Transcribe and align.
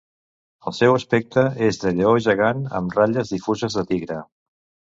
El 0.71 0.75
seu 0.77 0.95
aspecte 0.99 1.43
és 1.67 1.79
de 1.85 1.93
lleó 1.99 2.15
gegant 2.29 2.65
amb 2.81 2.99
ratlles 2.99 3.37
difuses 3.37 3.79
de 3.81 3.87
tigre. 3.95 4.21